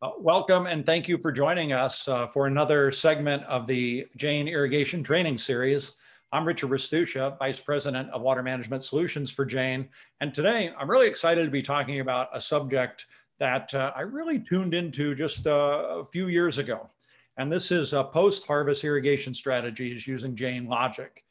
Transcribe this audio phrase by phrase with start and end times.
[0.00, 4.46] Uh, welcome and thank you for joining us uh, for another segment of the Jain
[4.46, 5.96] Irrigation Training Series.
[6.30, 9.88] I'm Richard Restuccia, Vice President of Water Management Solutions for Jain.
[10.20, 13.06] And today I'm really excited to be talking about a subject
[13.40, 16.88] that uh, I really tuned into just uh, a few years ago.
[17.36, 21.24] And this is post-harvest irrigation strategies using Jain Logic.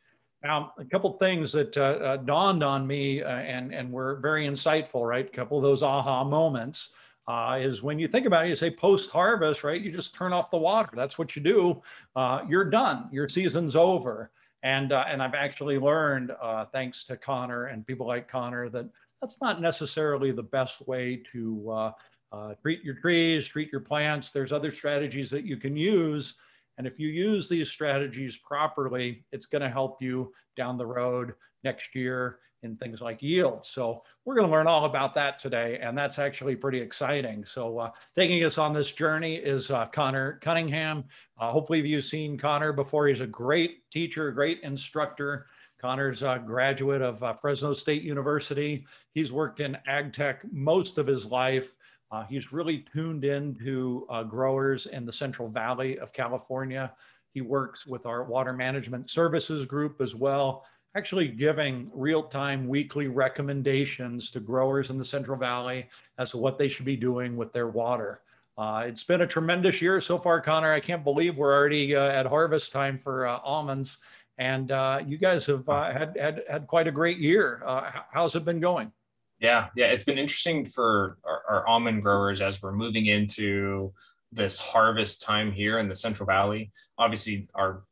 [0.44, 5.26] Now, a couple things that uh, dawned on me and, and were very insightful, right?
[5.26, 6.90] A couple of those aha moments
[7.28, 9.82] uh, is when you think about it, you say post harvest, right?
[9.82, 10.90] You just turn off the water.
[10.94, 11.82] That's what you do.
[12.16, 13.10] Uh, you're done.
[13.12, 14.32] Your season's over.
[14.64, 18.88] And, uh, and I've actually learned, uh, thanks to Connor and people like Connor, that
[19.22, 21.92] that's not necessarily the best way to uh,
[22.32, 24.32] uh, treat your trees, treat your plants.
[24.32, 26.36] There's other strategies that you can use.
[26.78, 31.34] And if you use these strategies properly, it's going to help you down the road
[31.64, 33.66] next year in things like yield.
[33.66, 37.46] So we're going to learn all about that today, and that's actually pretty exciting.
[37.46, 41.04] So uh, taking us on this journey is uh, Connor Cunningham.
[41.40, 43.08] Uh, hopefully you've seen Connor before.
[43.08, 45.48] He's a great teacher, great instructor.
[45.80, 48.86] Connor's a graduate of uh, Fresno State University.
[49.14, 51.76] He's worked in ag tech most of his life.
[52.10, 56.92] Uh, he's really tuned into uh, growers in the Central Valley of California.
[57.34, 60.66] He works with our water management services group as well
[60.98, 66.68] actually giving real-time weekly recommendations to growers in the Central Valley as to what they
[66.68, 68.22] should be doing with their water.
[68.58, 70.74] Uh, it's been a tremendous year so far, Connor.
[70.74, 74.00] I can't believe we're already uh, at harvest time for uh, almonds,
[74.40, 77.62] and uh, you guys have uh, had, had had quite a great year.
[77.64, 78.92] Uh, how's it been going?
[79.40, 83.94] Yeah, yeah, it's been interesting for our, our almond growers as we're moving into
[84.32, 86.72] this harvest time here in the Central Valley.
[86.98, 87.84] Obviously, our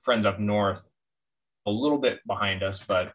[0.00, 0.93] friends up north
[1.66, 3.12] a little bit behind us, but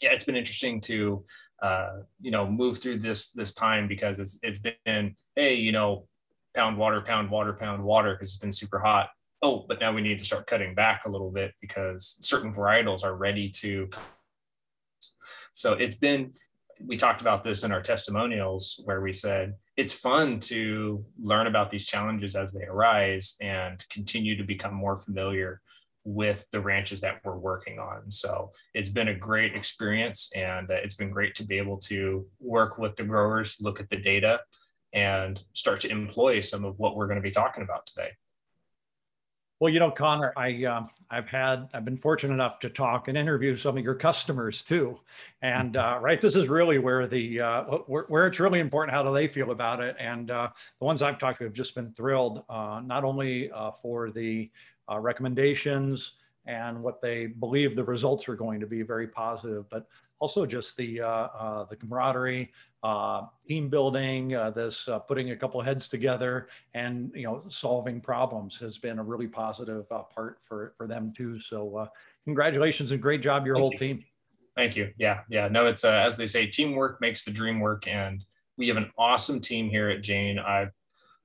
[0.00, 1.24] yeah, it's been interesting to
[1.62, 6.06] uh, you know move through this this time because it's it's been hey you know
[6.54, 9.10] pound water pound water pound water because it's been super hot.
[9.42, 13.04] Oh, but now we need to start cutting back a little bit because certain varietals
[13.04, 13.88] are ready to.
[15.54, 16.32] So it's been
[16.86, 21.70] we talked about this in our testimonials where we said it's fun to learn about
[21.70, 25.60] these challenges as they arise and continue to become more familiar
[26.04, 28.10] with the ranches that we're working on.
[28.10, 32.26] So it's been a great experience and uh, it's been great to be able to
[32.40, 34.40] work with the growers, look at the data,
[34.92, 38.10] and start to employ some of what we're going to be talking about today.
[39.60, 43.18] Well, you know, Connor, I uh, I've had I've been fortunate enough to talk and
[43.18, 44.98] interview some of your customers too,
[45.42, 48.96] and uh, right, this is really where the uh, where, where, it's really important.
[48.96, 49.96] How do they feel about it?
[49.98, 53.50] And uh, the ones I've talked to have just been thrilled, uh, not only
[53.82, 54.50] for the
[54.90, 56.14] uh, recommendations
[56.46, 59.86] and what they believe the results are going to be very positive, but
[60.20, 62.50] also just the uh, uh, the camaraderie,
[62.82, 68.00] uh, team building, uh, this uh, putting a couple heads together, and you know solving
[68.00, 71.40] problems has been a really positive part for for them too.
[71.40, 71.88] So
[72.24, 73.78] congratulations and great job your Thank whole you.
[73.78, 74.04] team.
[74.56, 74.92] Thank you.
[74.98, 75.48] Yeah, yeah.
[75.48, 78.24] No, it's as they say, teamwork makes the dream work, and
[78.56, 80.38] we have an awesome team here at Jain.
[80.38, 80.66] I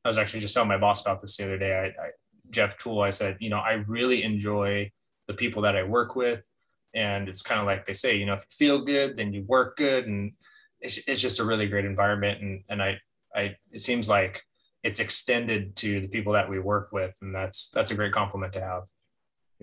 [0.03, 1.73] I was actually just telling my boss about this the other day.
[1.73, 2.09] I, I
[2.51, 4.91] Jeff Tool, I said, you know, I really enjoy
[5.27, 6.49] the people that I work with.
[6.93, 9.43] And it's kind of like they say, you know, if you feel good, then you
[9.43, 10.07] work good.
[10.07, 10.31] And
[10.79, 12.41] it's, it's just a really great environment.
[12.41, 12.99] And, and I,
[13.35, 14.43] I, it seems like
[14.83, 17.15] it's extended to the people that we work with.
[17.21, 18.83] And that's, that's a great compliment to have.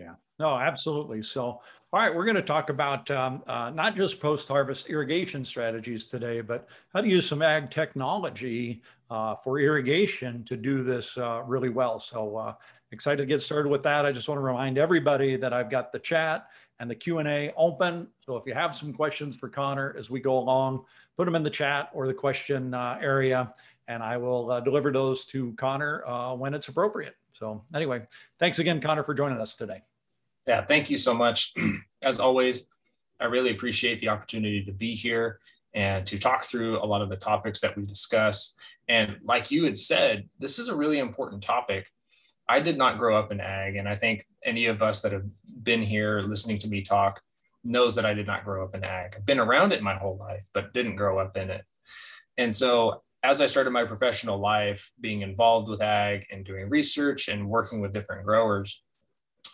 [0.02, 1.22] Yeah, no, absolutely.
[1.22, 6.06] So, all right, we're going to talk about um, uh, not just post-harvest irrigation strategies
[6.06, 11.42] today, but how to use some ag technology uh, for irrigation to do this uh,
[11.46, 12.00] really well.
[12.00, 12.54] So uh,
[12.90, 14.04] excited to get started with that.
[14.04, 16.48] I just want to remind everybody that I've got the chat
[16.80, 18.08] and the Q&A open.
[18.26, 20.84] So if you have some questions for Connor as we go along,
[21.16, 23.54] put them in the chat or the question uh, area,
[23.86, 27.14] and I will uh, deliver those to Connor uh, when it's appropriate.
[27.34, 28.02] So anyway,
[28.40, 29.82] thanks again, Connor, for joining us today.
[30.46, 31.52] Yeah, thank you so much.
[32.02, 32.64] As always,
[33.20, 35.38] I really appreciate the opportunity to be here
[35.74, 38.56] and to talk through a lot of the topics that we discuss.
[38.88, 41.86] And like you had said, this is a really important topic.
[42.48, 45.24] I did not grow up in ag, and I think any of us that have
[45.62, 47.20] been here listening to me talk
[47.64, 49.14] knows that I did not grow up in ag.
[49.16, 51.64] I've been around it my whole life, but didn't grow up in it.
[52.36, 57.28] And so as I started my professional life being involved with ag and doing research
[57.28, 58.82] and working with different growers,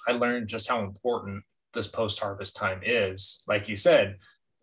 [0.06, 1.44] I learned just how important
[1.74, 3.44] this post harvest time is.
[3.46, 4.16] Like you said,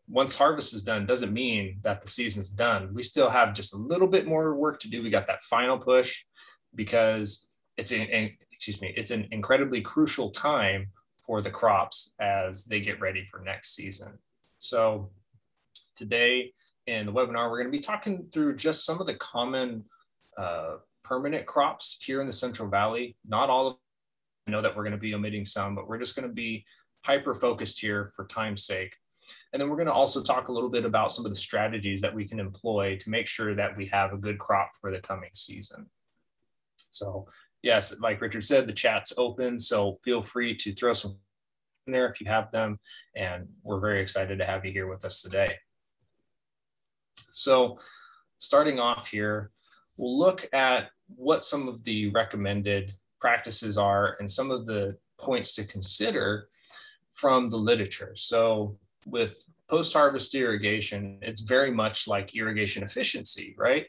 [0.07, 2.93] once harvest is done doesn't mean that the season's done.
[2.93, 5.01] We still have just a little bit more work to do.
[5.01, 6.23] We got that final push
[6.75, 10.87] because it's an excuse me, it's an incredibly crucial time
[11.19, 14.17] for the crops as they get ready for next season.
[14.59, 15.11] So
[15.95, 16.53] today
[16.87, 19.85] in the webinar, we're going to be talking through just some of the common
[20.37, 23.15] uh, permanent crops here in the Central Valley.
[23.27, 23.77] Not all of
[24.51, 26.65] know that we're going to be omitting some, but we're just going to be
[27.03, 28.95] hyper focused here for time's sake.
[29.53, 32.01] And then we're going to also talk a little bit about some of the strategies
[32.01, 34.99] that we can employ to make sure that we have a good crop for the
[34.99, 35.87] coming season.
[36.89, 37.27] So
[37.63, 39.57] yes, like Richard said, the chat's open.
[39.57, 41.17] So feel free to throw some
[41.87, 42.79] in there if you have them.
[43.15, 45.53] And we're very excited to have you here with us today.
[47.33, 47.79] So
[48.37, 49.51] starting off here,
[49.97, 52.93] we'll look at what some of the recommended
[53.25, 56.47] practices are and some of the points to consider
[57.11, 58.13] from the literature.
[58.15, 58.77] So
[59.07, 59.33] with
[59.67, 63.87] post-harvest irrigation, it's very much like irrigation efficiency, right?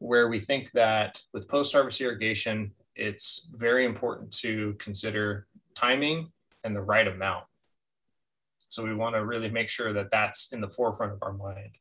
[0.00, 6.30] Where we think that with post-harvest irrigation, it's very important to consider timing
[6.62, 7.44] and the right amount.
[8.68, 11.78] So we want to really make sure that that's in the forefront of our mind.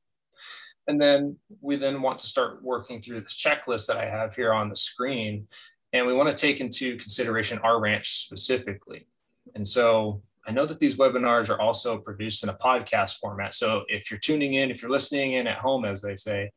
[0.88, 4.54] And then we then want to start working through this checklist that I have here
[4.54, 5.48] on the screen.
[5.94, 9.08] And we want to take into consideration our ranch specifically.
[9.56, 13.54] And so I know that these webinars are also produced in a podcast format.
[13.54, 16.52] So if you're tuning in, if you're listening in at home, as they say,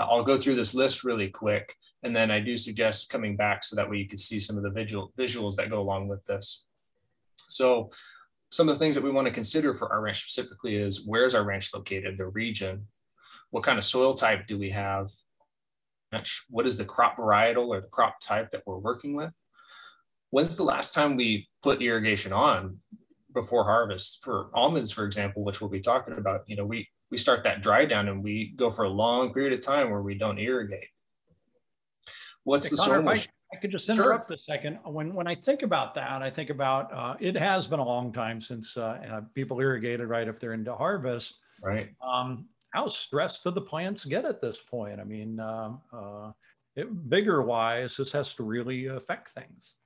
[0.00, 1.74] uh, I'll go through this list really quick.
[2.02, 4.62] And then I do suggest coming back so that way you can see some of
[4.62, 6.64] the visual visuals that go along with this.
[7.36, 7.90] So
[8.50, 11.34] some of the things that we want to consider for our ranch specifically is where's
[11.34, 12.86] our ranch located, the region,
[13.50, 15.10] what kind of soil type do we have,
[16.48, 19.36] what is the crop varietal or the crop type that we're working with,
[20.30, 22.78] when's the last time we put irrigation on
[23.32, 27.18] before harvest for almonds, for example, which we'll be talking about, you know, we, we
[27.18, 30.14] start that dry down and we go for a long period of time where we
[30.14, 30.88] don't irrigate.
[32.44, 33.08] What's hey, the Connor, soil?
[33.08, 34.34] I, I, could just interrupt sure.
[34.34, 34.78] a second.
[34.84, 38.12] When, when I think about that, I think about, uh, it has been a long
[38.12, 40.26] time since uh, uh, people irrigated, right?
[40.26, 41.90] If they're into harvest, right.
[42.04, 45.00] Um, how stressed do the plants get at this point?
[45.00, 46.32] I mean, uh, uh,
[46.74, 49.76] it, vigor wise, this has to really affect things.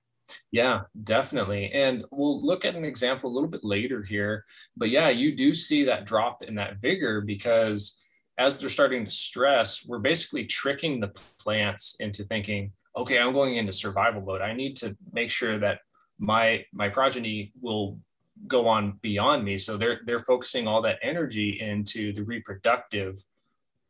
[0.50, 1.70] Yeah, definitely.
[1.72, 4.46] And we'll look at an example a little bit later here.
[4.74, 7.98] But yeah, you do see that drop in that vigor because
[8.38, 13.56] as they're starting to stress, we're basically tricking the plants into thinking, okay, I'm going
[13.56, 14.40] into survival mode.
[14.40, 15.80] I need to make sure that
[16.18, 18.00] my my progeny will
[18.46, 19.58] go on beyond me.
[19.58, 23.16] So they're they're focusing all that energy into the reproductive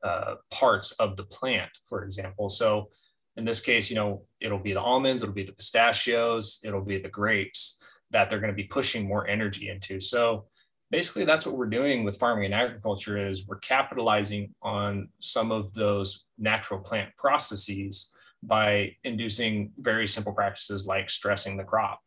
[0.02, 2.48] uh, parts of the plant, for example.
[2.48, 2.90] So
[3.36, 6.98] in this case, you know, it'll be the almonds, it'll be the pistachios, it'll be
[6.98, 10.00] the grapes that they're going to be pushing more energy into.
[10.00, 10.46] So
[10.90, 15.72] basically that's what we're doing with farming and agriculture is we're capitalizing on some of
[15.74, 18.12] those natural plant processes
[18.42, 22.00] by inducing very simple practices like stressing the crop.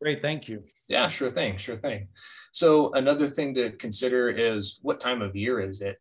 [0.00, 0.62] Great, thank you.
[0.86, 2.08] Yeah, sure thing, sure thing.
[2.52, 5.98] So another thing to consider is what time of year is it?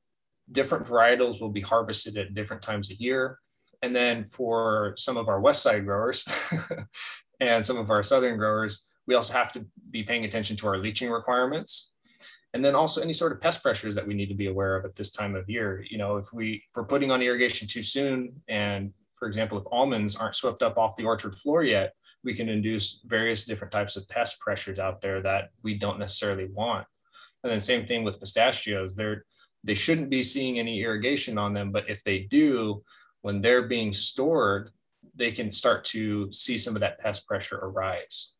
[0.51, 3.39] different varietals will be harvested at different times a year.
[3.83, 6.25] And then for some of our west side growers
[7.39, 10.77] and some of our southern growers, we also have to be paying attention to our
[10.77, 11.91] leaching requirements.
[12.53, 14.85] And then also any sort of pest pressures that we need to be aware of
[14.85, 15.85] at this time of year.
[15.87, 19.65] You know, if we if we're putting on irrigation too soon, and for example, if
[19.71, 21.93] almonds aren't swept up off the orchard floor yet,
[22.27, 26.49] we can induce various different types of pest pressures out there that we don't necessarily
[26.51, 26.85] want.
[27.41, 28.93] And then same thing with pistachios.
[28.95, 29.23] They're
[29.63, 31.71] they shouldn't be seeing any irrigation on them.
[31.71, 32.83] But if they do,
[33.21, 34.71] when they're being stored,
[35.15, 38.33] they can start to see some of that pest pressure arise.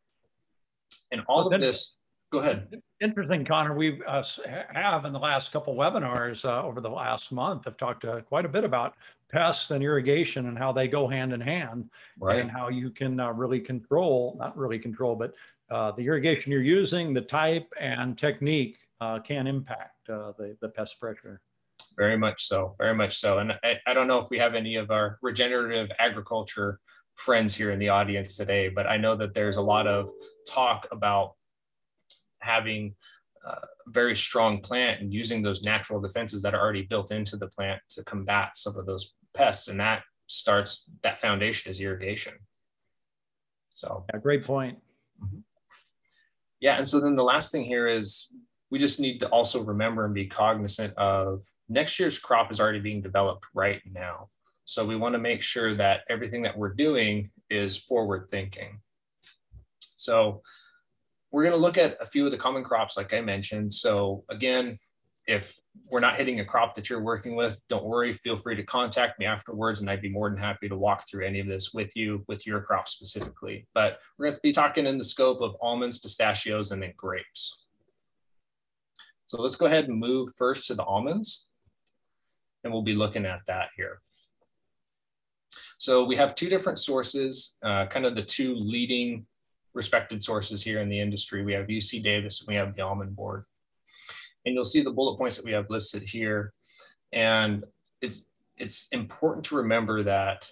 [1.10, 1.96] And all well, of this,
[2.30, 2.82] go ahead.
[3.00, 3.76] Interesting, Connor.
[3.76, 4.24] We uh,
[4.72, 8.44] have in the last couple webinars uh, over the last month have talked uh, quite
[8.44, 8.96] a bit about
[9.30, 12.40] pests and irrigation and how they go hand in hand right.
[12.40, 15.32] and how you can uh, really control, not really control, but
[15.70, 20.68] uh, the irrigation you're using, the type and technique uh, can impact uh, the, the
[20.68, 21.40] pest pressure.
[21.96, 23.38] Very much so, very much so.
[23.38, 26.80] And I, I don't know if we have any of our regenerative agriculture
[27.14, 30.10] friends here in the audience today, but I know that there's a lot of
[30.48, 31.34] talk about
[32.48, 32.94] having
[33.44, 33.54] a
[33.86, 37.80] very strong plant and using those natural defenses that are already built into the plant
[37.90, 39.68] to combat some of those pests.
[39.68, 42.34] And that starts, that foundation is irrigation.
[43.70, 44.78] So, yeah, great point.
[45.22, 45.38] Mm-hmm.
[46.60, 46.76] Yeah.
[46.78, 48.32] And so then the last thing here is
[48.70, 52.80] we just need to also remember and be cognizant of next year's crop is already
[52.80, 54.28] being developed right now.
[54.64, 58.80] So we want to make sure that everything that we're doing is forward thinking.
[59.96, 60.42] So
[61.30, 63.72] we're going to look at a few of the common crops, like I mentioned.
[63.72, 64.78] So again,
[65.26, 65.58] if
[65.90, 68.12] we're not hitting a crop that you're working with, don't worry.
[68.14, 71.26] Feel free to contact me afterwards, and I'd be more than happy to walk through
[71.26, 73.66] any of this with you, with your crop specifically.
[73.74, 77.64] But we're going to be talking in the scope of almonds, pistachios, and then grapes.
[79.26, 81.46] So let's go ahead and move first to the almonds.
[82.64, 84.00] And we'll be looking at that here.
[85.76, 89.26] So we have two different sources, uh, kind of the two leading
[89.74, 91.44] respected sources here in the industry.
[91.44, 93.44] We have UC Davis and we have the Almond Board.
[94.44, 96.52] And you'll see the bullet points that we have listed here.
[97.12, 97.64] And
[98.00, 100.46] it's, it's important to remember that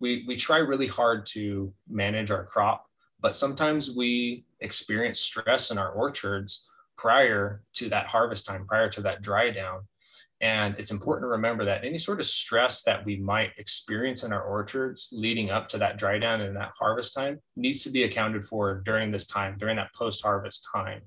[0.00, 2.86] we, we try really hard to manage our crop,
[3.20, 9.02] but sometimes we experience stress in our orchards prior to that harvest time, prior to
[9.02, 9.80] that dry down.
[10.40, 14.32] And it's important to remember that any sort of stress that we might experience in
[14.32, 18.04] our orchards leading up to that dry down and that harvest time needs to be
[18.04, 21.02] accounted for during this time, during that post harvest time.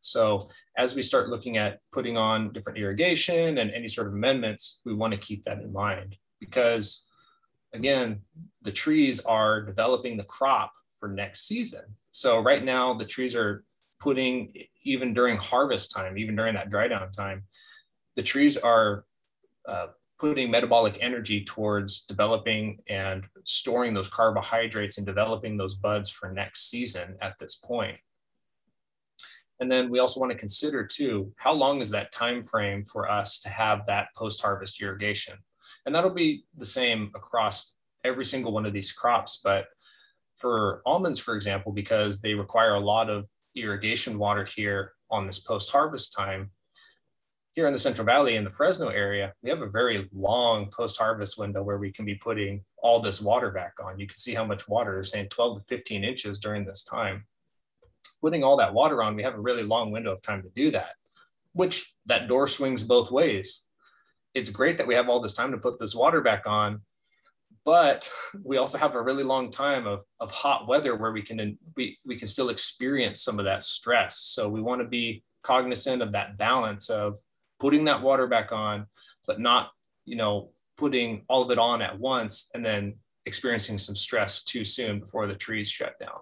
[0.00, 4.80] So, as we start looking at putting on different irrigation and any sort of amendments,
[4.84, 7.06] we want to keep that in mind because,
[7.72, 8.22] again,
[8.62, 11.84] the trees are developing the crop for next season.
[12.10, 13.64] So, right now, the trees are
[14.00, 17.44] putting, even during harvest time, even during that dry down time,
[18.16, 19.04] the trees are
[19.68, 19.86] uh,
[20.18, 26.70] putting metabolic energy towards developing and storing those carbohydrates and developing those buds for next
[26.70, 27.96] season at this point.
[29.58, 33.10] And then we also want to consider too, how long is that time frame for
[33.10, 35.38] us to have that post-harvest irrigation?
[35.86, 39.40] And that'll be the same across every single one of these crops.
[39.42, 39.66] But
[40.36, 45.38] for almonds, for example, because they require a lot of irrigation water here on this
[45.38, 46.50] post-harvest time,
[47.54, 51.36] here in the Central Valley in the Fresno area, we have a very long post-harvest
[51.36, 53.98] window where we can be putting all this water back on.
[53.98, 57.26] You can see how much water is saying 12 to 15 inches during this time.
[58.22, 60.70] Putting all that water on, we have a really long window of time to do
[60.70, 60.92] that,
[61.52, 63.66] which that door swings both ways.
[64.34, 66.80] It's great that we have all this time to put this water back on,
[67.66, 68.10] but
[68.42, 71.98] we also have a really long time of, of hot weather where we can we,
[72.06, 74.20] we can still experience some of that stress.
[74.20, 77.18] So we want to be cognizant of that balance of
[77.62, 78.86] putting that water back on,
[79.24, 79.70] but not,
[80.04, 84.64] you know, putting all of it on at once and then experiencing some stress too
[84.64, 86.18] soon before the trees shut down.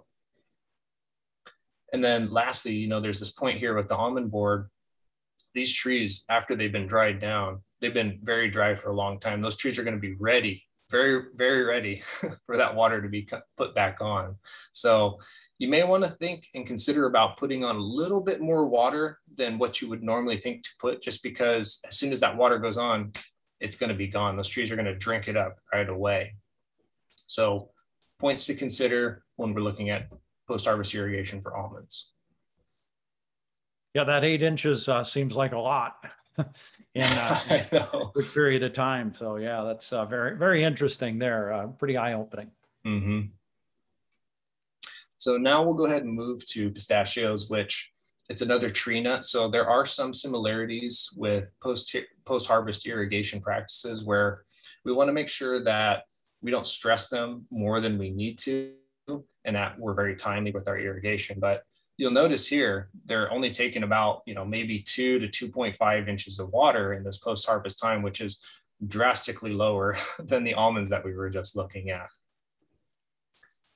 [1.94, 4.68] And then lastly, you know, there's this point here with the almond board.
[5.54, 9.40] These trees, after they've been dried down, they've been very dry for a long time.
[9.40, 11.96] Those trees are going to be ready, very, very ready
[12.46, 14.36] for that water to be put back on.
[14.72, 15.18] So
[15.58, 19.18] you may want to think and consider about putting on a little bit more water
[19.36, 22.58] than what you would normally think to put, just because as soon as that water
[22.58, 23.12] goes on,
[23.60, 24.36] it's going to be gone.
[24.36, 26.34] Those trees are going to drink it up right away.
[27.26, 27.70] So,
[28.18, 30.10] points to consider when we're looking at
[30.48, 32.12] post harvest irrigation for almonds.
[33.94, 35.94] Yeah, that eight inches uh, seems like a lot
[36.94, 39.14] in uh, a good period of time.
[39.14, 41.52] So, yeah, that's uh, very, very interesting there.
[41.52, 42.50] Uh, pretty eye opening.
[42.86, 43.20] Mm-hmm.
[45.18, 47.90] So now we'll go ahead and move to pistachios, which
[48.30, 49.24] it's another tree nut.
[49.24, 51.94] So there are some similarities with post
[52.24, 54.44] post harvest irrigation practices where
[54.84, 56.04] we want to make sure that
[56.40, 58.72] we don't stress them more than we need to,
[59.44, 61.38] and that we're very timely with our irrigation.
[61.38, 61.64] But
[62.00, 66.48] you'll notice here they're only taking about you know maybe two to 2.5 inches of
[66.48, 68.40] water in this post harvest time, which is
[68.86, 72.08] drastically lower than the almonds that we were just looking at.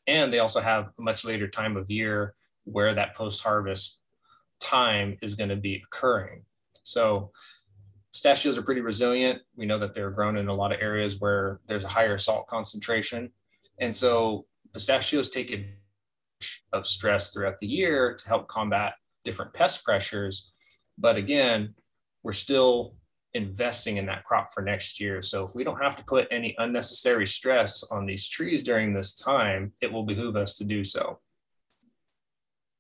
[0.07, 4.01] And they also have a much later time of year where that post harvest
[4.59, 6.45] time is going to be occurring.
[6.83, 7.31] So
[8.11, 9.43] pistachios are pretty resilient.
[9.55, 12.47] We know that they're grown in a lot of areas where there's a higher salt
[12.47, 13.33] concentration.
[13.81, 15.51] And so pistachios take
[16.75, 20.53] of stress throughout the year to help combat different pest pressures.
[20.99, 21.75] But again,
[22.23, 22.97] we're still
[23.33, 25.23] investing in that crop for next year.
[25.23, 29.15] So if we don't have to put any unnecessary stress on these trees during this
[29.15, 31.19] time, it will behoove us to do so.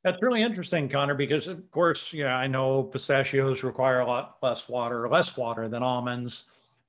[0.04, 4.68] That's really interesting, Connor, because of course, yeah, I know pistachios require a lot less
[4.68, 6.44] water, less water than almonds,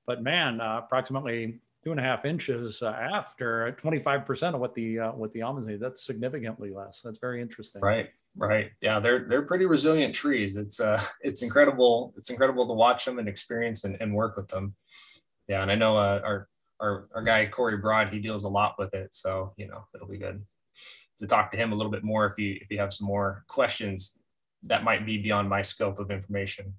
[0.06, 5.00] but man, uh, approximately two and a half inches uh, after 25% of what the
[5.00, 5.80] uh, what the almonds need.
[5.80, 7.02] That's significantly less.
[7.04, 7.82] That's very interesting.
[7.82, 8.10] Right.
[8.36, 8.72] Right.
[8.82, 10.58] Yeah, they're they're pretty resilient trees.
[10.58, 12.14] It's uh it's incredible.
[12.18, 14.76] It's incredible to watch them and experience and, and work with them.
[15.48, 16.50] Yeah, and I know uh, our
[16.82, 20.08] our our guy Corey Broad he deals a lot with it, so you know it'll
[20.08, 20.44] be good
[21.20, 23.46] to talk to him a little bit more if you if you have some more
[23.48, 24.20] questions
[24.64, 26.74] that might be beyond my scope of information.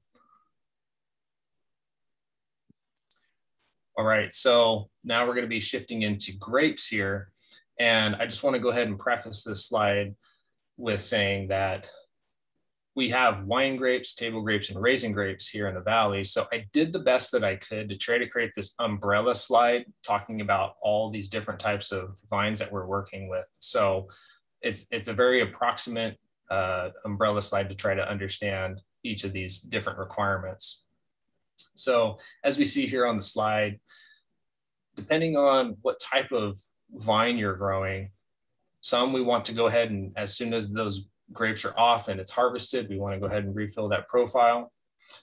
[3.99, 7.31] All right, so now we're going to be shifting into grapes here,
[7.81, 10.15] and I just want to go ahead and preface this slide
[10.77, 11.89] with saying that
[12.95, 16.25] we have wine grapes, table grapes, and raisin grapes here in the valley.
[16.25, 19.85] So I did the best that I could to try to create this umbrella slide
[20.03, 23.47] talking about all these different types of vines that we're working with.
[23.59, 24.09] So
[24.63, 26.19] it's it's a very approximate
[26.51, 30.86] uh, umbrella slide to try to understand each of these different requirements.
[31.75, 33.81] So as we see here on the slide,
[34.95, 36.57] depending on what type of
[36.91, 38.11] vine you're growing,
[38.81, 42.21] some we want to go ahead and as soon as those grapes are off and
[42.21, 44.73] it's harvested, we want to go ahead and refill that profile.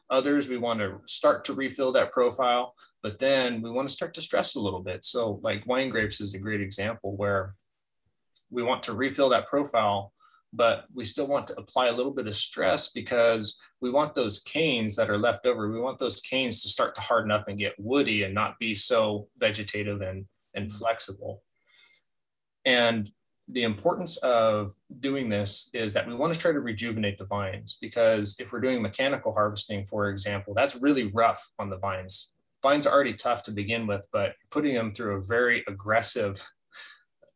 [0.10, 4.14] Others, we want to start to refill that profile, but then we want to start
[4.14, 5.04] to stress a little bit.
[5.04, 7.56] So, like wine grapes is a great example where
[8.50, 10.13] we want to refill that profile,
[10.54, 14.40] but we still want to apply a little bit of stress because we want those
[14.40, 17.58] canes that are left over, we want those canes to start to harden up and
[17.58, 20.78] get woody and not be so vegetative and, and mm-hmm.
[20.78, 21.44] flexible.
[22.66, 23.10] And
[23.50, 27.78] the importance of doing this is that we want to try to rejuvenate the vines
[27.82, 32.32] because if we're doing mechanical harvesting, for example, that's really rough on the vines.
[32.62, 36.42] Vines are already tough to begin with, but putting them through a very aggressive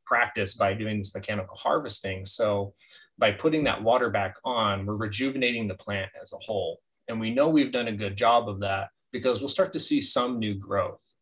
[0.05, 2.25] practice by doing this mechanical harvesting.
[2.25, 2.73] So
[3.17, 6.79] by putting that water back on, we're rejuvenating the plant as a whole.
[7.07, 10.01] And we know we've done a good job of that because we'll start to see
[10.01, 11.13] some new growth.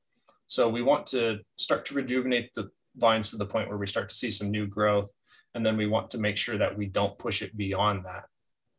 [0.47, 4.09] So we want to start to rejuvenate the vines to the point where we start
[4.09, 5.09] to see some new growth.
[5.53, 8.25] And then we want to make sure that we don't push it beyond that.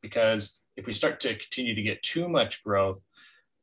[0.03, 3.01] Because if we start to continue to get too much growth,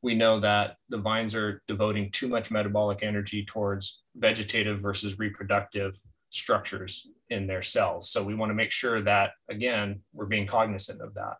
[0.02, 5.98] we know that the vines are devoting too much metabolic energy towards vegetative versus reproductive
[6.30, 8.02] structures in their cells.
[8.12, 11.36] So we want to make sure that, again, we're being cognizant of that.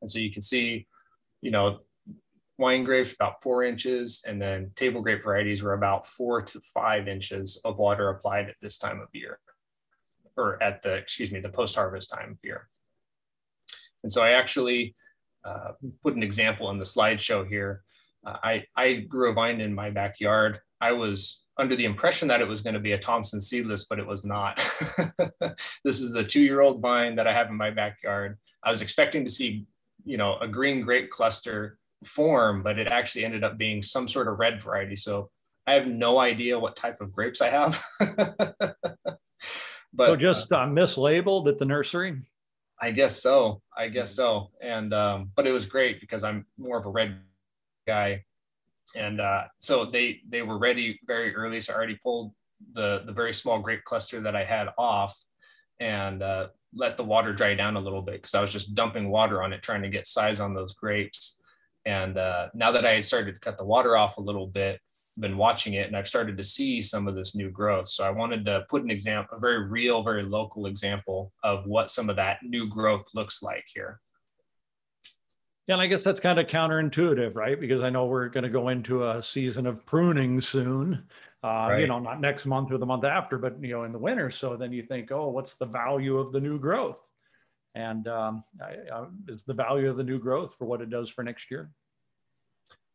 [0.00, 0.86] And so you can see,
[1.44, 1.66] you know,
[2.58, 7.08] wine grapes about four inches, and then table grape varieties were about four to five
[7.16, 9.38] inches of water applied at this time of year,
[10.36, 12.68] or at the, excuse me, the post-harvest time of year.
[14.02, 14.94] And so I actually
[15.44, 17.82] uh, put an example in the slideshow here.
[18.26, 20.60] Uh, I, I grew a vine in my backyard.
[20.80, 23.98] I was under the impression that it was going to be a Thompson seedless, but
[23.98, 24.56] it was not.
[25.84, 28.38] this is the two-year-old vine that I have in my backyard.
[28.62, 29.66] I was expecting to see,
[30.04, 34.28] you know, a green grape cluster form, but it actually ended up being some sort
[34.28, 34.96] of red variety.
[34.96, 35.30] So
[35.66, 37.82] I have no idea what type of grapes I have.
[39.92, 42.20] but so just uh, mislabeled at the nursery.
[42.80, 43.62] I guess so.
[43.76, 44.50] I guess so.
[44.60, 47.18] And um, but it was great because I'm more of a red
[47.86, 48.24] guy,
[48.94, 51.60] and uh, so they they were ready very early.
[51.60, 52.32] So I already pulled
[52.72, 55.18] the the very small grape cluster that I had off,
[55.80, 59.10] and uh, let the water dry down a little bit because I was just dumping
[59.10, 61.40] water on it, trying to get size on those grapes.
[61.84, 64.80] And uh, now that I had started to cut the water off a little bit,
[65.18, 67.88] been watching it and I've started to see some of this new growth.
[67.88, 71.90] So I wanted to put an example, a very real, very local example of what
[71.90, 74.00] some of that new growth looks like here.
[75.66, 77.58] Yeah, and I guess that's kind of counterintuitive, right?
[77.58, 81.02] Because I know we're going to go into a season of pruning soon.
[81.42, 81.80] Uh, right.
[81.80, 84.30] You know, not next month or the month after, but you know, in the winter.
[84.30, 87.00] So then you think, oh, what's the value of the new growth?
[87.76, 91.22] and um, I, is the value of the new growth for what it does for
[91.22, 91.70] next year.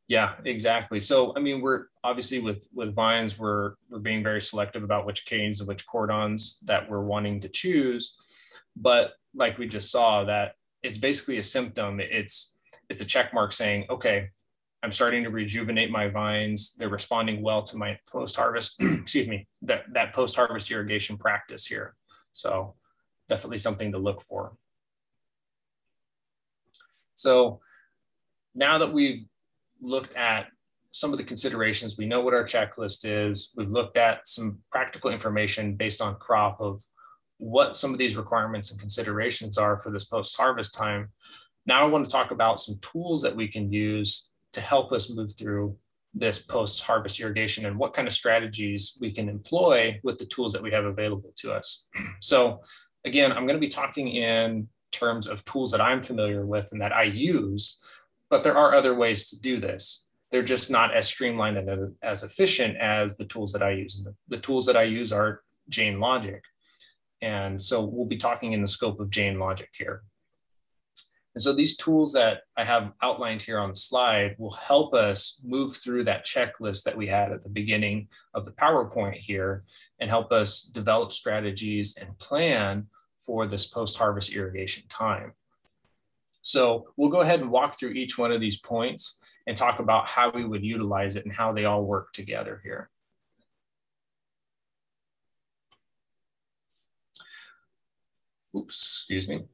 [0.07, 0.99] Yeah, exactly.
[0.99, 5.25] So, I mean, we're obviously with with vines, we're we're being very selective about which
[5.25, 8.15] canes and which cordons that we're wanting to choose.
[8.75, 12.01] But like we just saw, that it's basically a symptom.
[12.01, 12.50] It's
[12.91, 14.30] it's a check mark saying, okay,
[14.84, 16.73] I'm starting to rejuvenate my vines.
[16.77, 18.75] They're responding well to my post harvest.
[18.82, 21.95] excuse me, that that post harvest irrigation practice here.
[22.32, 22.75] So,
[23.30, 24.54] definitely something to look for.
[27.15, 27.60] So
[28.56, 29.25] now that we've
[29.80, 30.47] looked at
[30.91, 35.12] some of the considerations, we know what our checklist is, we've looked at some practical
[35.12, 36.84] information based on crop of
[37.38, 41.10] what some of these requirements and considerations are for this post harvest time.
[41.65, 45.10] Now I want to talk about some tools that we can use to help us
[45.10, 45.78] move through
[46.13, 50.52] this post harvest irrigation and what kind of strategies we can employ with the tools
[50.54, 51.88] that we have available to us.
[52.19, 52.62] So
[53.06, 56.82] again, I'm going to be talking in terms of tools that I'm familiar with and
[56.82, 57.80] that I use,
[58.30, 60.08] but there are other ways to do this.
[60.32, 64.06] They're just not as streamlined and as efficient as the tools that I use.
[64.30, 66.41] The, tools that I use are Jain Logic.
[67.21, 70.04] And so we'll be talking in the scope of Jain Logic here.
[71.33, 75.39] And so these tools that I have outlined here on the slide will help us
[75.43, 79.63] move through that checklist that we had at the beginning of the PowerPoint here
[79.99, 85.33] and help us develop strategies and plan for this post-harvest irrigation time.
[86.41, 90.07] So we'll go ahead and walk through each one of these points and talk about
[90.07, 92.89] how we would utilize it and how they all work together here.
[98.55, 99.45] Oops, excuse me.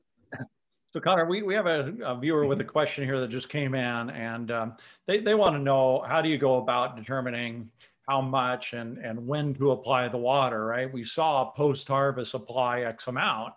[0.98, 3.76] So Connor, we, we have a, a, viewer with a question here that just came
[3.76, 7.70] in and um, they, they want to know how do you go about determining
[8.10, 10.92] how much and, and when to apply the water, right?
[10.92, 13.54] We saw post harvest apply X amount.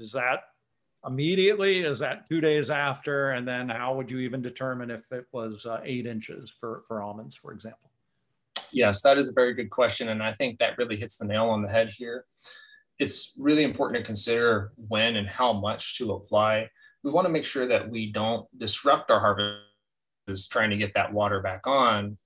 [0.00, 0.40] Is that
[1.06, 1.84] immediately?
[1.84, 3.30] Is that two days after?
[3.30, 7.00] And then how would you even determine if it was uh, eight inches for, for
[7.00, 7.88] almonds, for example?
[8.72, 10.08] Yes, that is a very good question.
[10.08, 12.24] And I think that really hits the nail on the head here.
[12.98, 16.68] It's really important to consider when and how much to apply.
[17.02, 21.12] We want to make sure that we don't disrupt our harvest trying to get that
[21.12, 22.16] water back on.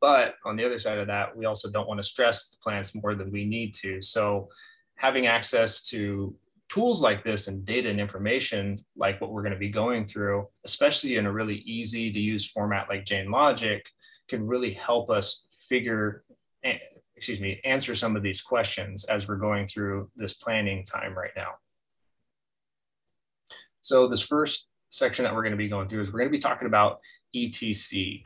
[0.00, 2.94] But on the other side of that, we also don't want to stress the plants
[2.94, 4.02] more than we need to.
[4.02, 4.48] So
[4.96, 6.34] having access to
[6.68, 10.48] tools like this and data and information like what we're going to be going through,
[10.64, 13.82] especially in a really easy to use format like Jain Logic,
[14.28, 16.24] can really help us figure,
[17.16, 21.30] excuse me, answer some of these questions as we're going through this planning time right
[21.36, 21.52] now.
[23.80, 26.36] So this first section that we're going to be going through is we're going to
[26.36, 27.00] be talking about
[27.34, 28.24] ETC.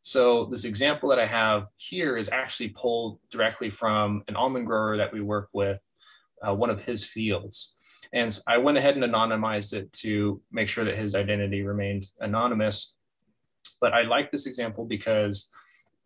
[0.00, 4.96] So this example that I have here is actually pulled directly from an almond grower
[4.96, 5.78] that we work with,
[6.46, 7.74] uh, one of his fields.
[8.12, 12.96] And I went ahead and anonymized it to make sure that his identity remained anonymous.
[13.80, 15.50] But I like this example because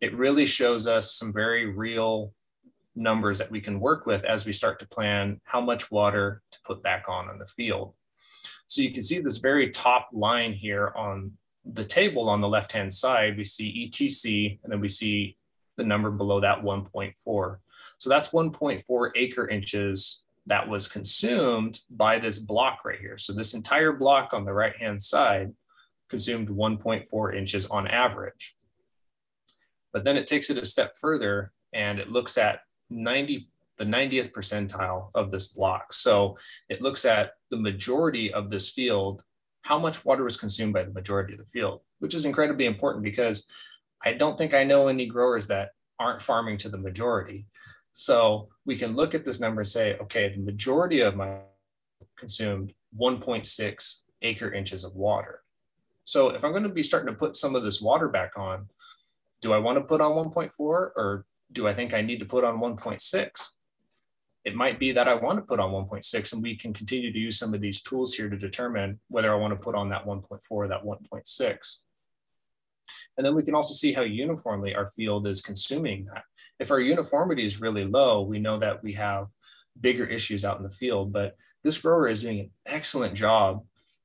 [0.01, 2.33] it really shows us some very real
[2.95, 6.57] numbers that we can work with as we start to plan how much water to
[6.65, 7.93] put back on in the field.
[8.67, 11.33] So you can see this very top line here on
[11.73, 15.37] the table on the left-hand side, we see ETC, and then we see
[15.75, 17.57] the number below that 1.4.
[17.97, 23.17] So that's 1.4 acre inches that was consumed by this block right here.
[23.17, 25.53] So this entire block on the right-hand side
[26.09, 28.56] consumed 1.4 inches on average.
[29.93, 34.31] But then it takes it a step further and it looks at 90, the 90th
[34.31, 35.93] percentile of this block.
[35.93, 36.37] So
[36.69, 39.23] it looks at the majority of this field,
[39.63, 43.03] how much water was consumed by the majority of the field, which is incredibly important
[43.03, 43.47] because
[44.03, 47.47] I don't think I know any growers that aren't farming to the majority.
[47.91, 51.39] So we can look at this number and say, okay, the majority of my
[52.15, 55.41] consumed 1.6 acre inches of water.
[56.05, 58.69] So if I'm going to be starting to put some of this water back on,
[59.41, 62.43] do I want to put on 1.4 or do I think I need to put
[62.43, 63.49] on 1.6?
[64.43, 67.19] It might be that I want to put on 1.6 and we can continue to
[67.19, 70.05] use some of these tools here to determine whether I want to put on that
[70.05, 71.77] 1.4 or that 1.6.
[73.17, 76.23] And then we can also see how uniformly our field is consuming that.
[76.59, 79.27] If our uniformity is really low, we know that we have
[79.79, 83.63] bigger issues out in the field, but this grower is doing an excellent job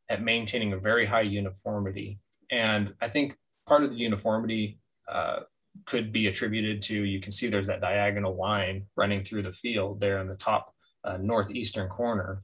[0.08, 2.18] at maintaining a very high uniformity.
[2.50, 5.40] And I think part of the uniformity uh,
[5.86, 10.00] could be attributed to, you can see there's that diagonal line running through the field
[10.00, 12.42] there in the top uh, northeastern corner.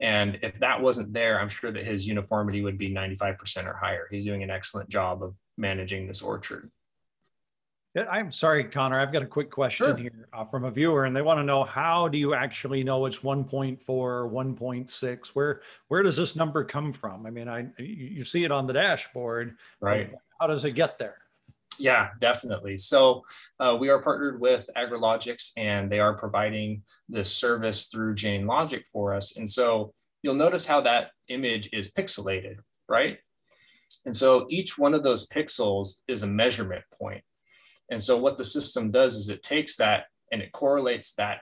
[0.00, 4.06] And if that wasn't there, I'm sure that his uniformity would be 95% or higher.
[4.10, 6.70] He's doing an excellent job of managing this orchard.
[7.96, 9.00] I'm sorry, Connor.
[9.00, 9.96] I've got a quick question sure.
[9.96, 13.04] here uh, from a viewer, and they want to know how do you actually know
[13.06, 15.28] it's 1.4, 1.6?
[15.28, 17.26] Where where does this number come from?
[17.26, 20.12] I mean, I you see it on the dashboard, right?
[20.40, 21.16] How does it get there?
[21.80, 22.76] Yeah, definitely.
[22.76, 23.24] So
[23.58, 28.84] uh, we are partnered with AgriLogix, and they are providing this service through Jain Logic
[28.92, 29.38] for us.
[29.38, 33.18] And so you'll notice how that image is pixelated, right?
[34.04, 37.24] And so each one of those pixels is a measurement point.
[37.90, 41.40] And so what the system does is it takes that and it correlates that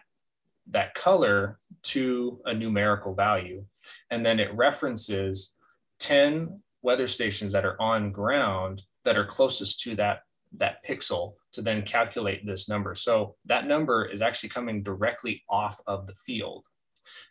[0.70, 3.64] that color to a numerical value.
[4.11, 5.57] And then it references
[5.98, 10.20] 10 weather stations that are on ground that are closest to that,
[10.56, 12.94] that pixel to then calculate this number.
[12.94, 16.64] So that number is actually coming directly off of the field.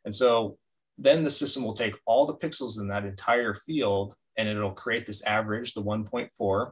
[0.06, 0.58] And so
[0.98, 5.06] then the system will take all the pixels in that entire field and it'll create
[5.06, 6.72] this average, the 1.4,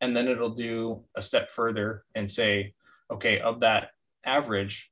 [0.00, 2.74] and then it'll do a step further and say,
[3.10, 3.90] okay, of that
[4.24, 4.90] average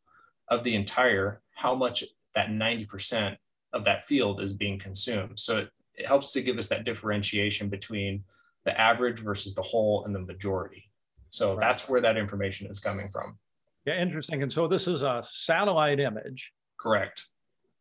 [0.49, 3.37] of the entire, how much that 90%
[3.73, 5.39] of that field is being consumed.
[5.39, 8.25] So it, it helps to give us that differentiation between
[8.69, 10.91] the average versus the whole and the majority.
[11.31, 11.61] So right.
[11.61, 13.39] that's where that information is coming from.
[13.87, 14.43] Yeah, interesting.
[14.43, 16.53] And so this is a satellite image.
[16.79, 17.25] Correct.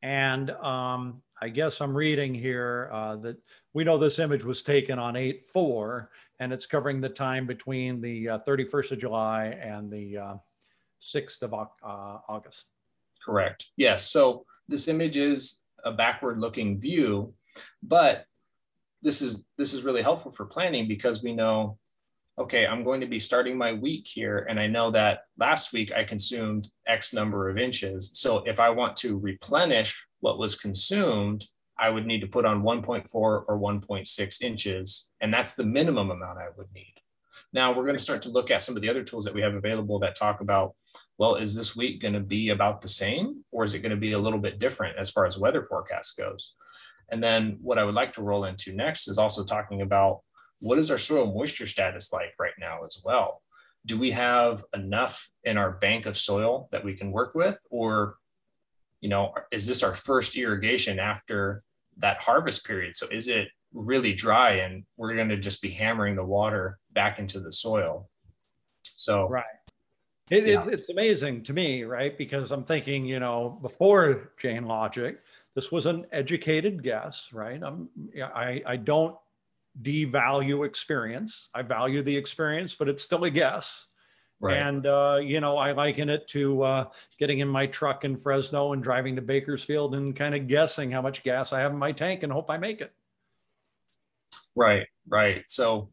[0.02, 3.36] And um, I guess I'm reading here uh, that
[3.74, 8.00] we know this image was taken on 8 4, and it's covering the time between
[8.00, 10.36] the uh, 31st of July and the uh,
[11.04, 12.68] 6th of uh, August.
[13.26, 13.66] Correct.
[13.76, 14.08] Yes.
[14.10, 17.34] So this image is a backward looking view,
[17.84, 18.26] but
[19.02, 21.78] this is this is really helpful for planning because we know
[22.40, 24.46] okay, I'm going to be starting my week here.
[24.50, 28.12] And I know that last week I consumed X number of inches.
[28.14, 31.46] So if I want to replenish what was consumed,
[31.80, 35.12] I would need to put on 1.4 or 1.6 inches.
[35.20, 36.94] And that's the minimum amount I would need.
[37.54, 39.42] Now we're going to start to look at some of the other tools that we
[39.42, 40.76] have available that talk about,
[41.18, 43.96] well, is this week going to be about the same or is it going to
[43.96, 46.54] be a little bit different as far as weather forecast goes?
[47.10, 50.22] And then what I would like to roll into next is also talking about
[50.60, 53.42] what is our soil moisture status like right now as well?
[53.88, 57.60] do we have enough in our bank of soil that we can work with?
[57.72, 58.18] Or
[59.02, 61.64] you know is this our first irrigation after
[61.98, 62.96] that harvest period?
[62.96, 67.18] So is it really dry and we're going to just be hammering the water back
[67.18, 68.10] into the soil?
[68.84, 69.46] So right.
[70.30, 70.58] It, yeah.
[70.58, 72.18] it's, it's amazing to me right?
[72.18, 75.18] Because i'm thinking you know before Jain Logic
[75.58, 77.90] this was an educated guess right i'm
[78.34, 79.18] i i don't
[79.82, 81.50] devalue experience.
[81.54, 83.88] I value the experience, but it's still a guess.
[84.40, 84.58] Right.
[84.58, 86.86] And, uh, you know, I liken it to uh,
[87.18, 91.02] getting in my truck in Fresno and driving to Bakersfield and kind of guessing how
[91.02, 92.94] much gas I have in my tank and hope I make it.
[94.56, 95.44] Right, right.
[95.50, 95.90] So,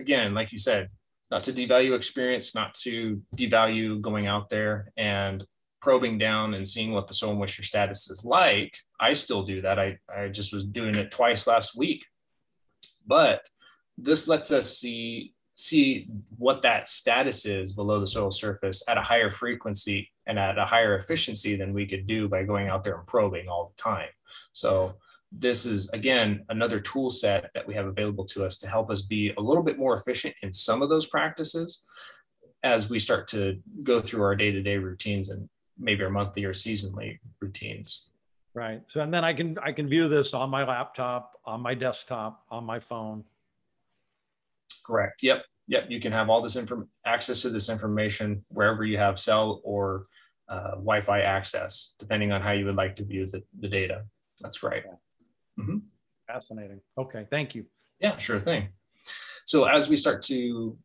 [0.00, 0.88] again, like you said,
[1.30, 5.44] not to devalue experience, not to devalue going out there and
[5.84, 8.76] probing down and seeing what the soil moisture status is like.
[8.98, 9.78] I still do that.
[9.78, 12.02] I, I just was doing it twice last week
[13.06, 13.48] but
[13.96, 19.02] this lets us see see what that status is below the soil surface at a
[19.02, 22.96] higher frequency and at a higher efficiency than we could do by going out there
[22.96, 24.08] and probing all the time.
[24.52, 24.96] So
[25.30, 29.02] this is again another tool set that we have available to us to help us
[29.02, 31.84] be a little bit more efficient in some of those practices
[32.64, 37.18] as we start to go through our day-to-day routines and maybe our monthly or seasonally
[37.40, 38.10] routines.
[38.54, 38.82] Right.
[38.90, 42.44] So, and then I can, I can view this on my laptop, on my desktop,
[42.50, 43.24] on my phone.
[44.86, 45.22] Correct.
[45.22, 45.44] Yep.
[45.66, 45.84] Yep.
[45.88, 50.06] You can have all this inform access to this information wherever you have cell or
[50.48, 54.04] uh, Wi-Fi access, depending on how you would like to view the, the data.
[54.40, 54.84] That's right.
[55.58, 55.78] Mm-hmm.
[56.26, 56.80] Fascinating.
[56.96, 57.26] Okay.
[57.30, 57.64] Thank you.
[57.98, 58.68] Yeah, sure thing.
[59.44, 60.76] So as we start to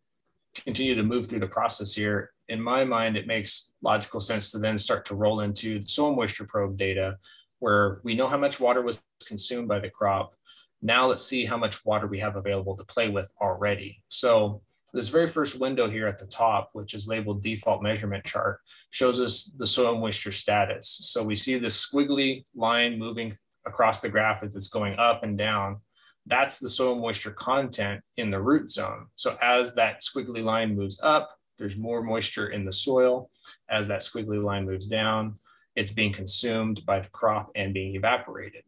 [0.55, 4.59] continue to move through the process here, in my mind, it makes logical sense to
[4.59, 7.17] then start to roll into the soil moisture probe data
[7.59, 10.33] where we know how much water was consumed by the crop.
[10.81, 14.01] Now let's see how much water we have available to play with already.
[14.07, 14.61] So
[14.93, 18.59] this very first window here at the top, which is labeled default measurement chart,
[18.89, 20.87] shows us the soil moisture status.
[21.01, 23.33] So we see this squiggly line moving
[23.67, 25.77] across the graph as it's going up and down.
[26.25, 29.07] That's the soil moisture content in the root zone.
[29.15, 33.29] So as that squiggly line moves up, there's more moisture in the soil.
[33.69, 35.35] As that squiggly line moves down,
[35.75, 38.63] it's being consumed by the crop and being evaporated.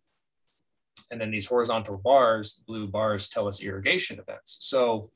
[1.10, 4.58] And then these horizontal bars, blue bars, tell us irrigation events.
[4.60, 5.10] So